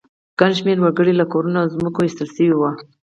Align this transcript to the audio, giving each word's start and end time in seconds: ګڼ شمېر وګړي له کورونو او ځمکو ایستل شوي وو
ګڼ 0.39 0.51
شمېر 0.59 0.77
وګړي 0.81 1.13
له 1.19 1.25
کورونو 1.31 1.57
او 1.61 1.67
ځمکو 1.73 1.99
ایستل 2.05 2.29
شوي 2.35 2.53
وو 2.55 2.69